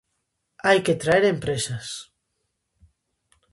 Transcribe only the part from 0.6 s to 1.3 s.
Hai que traer